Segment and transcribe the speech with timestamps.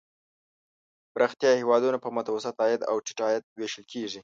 [1.13, 4.19] پرمختیايي هېوادونه په متوسط عاید او ټیټ عاید ویشل کیږي.